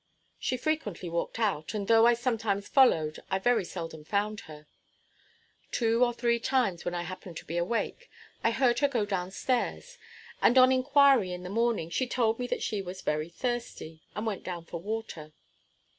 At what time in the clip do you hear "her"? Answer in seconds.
4.49-4.65, 8.79-8.87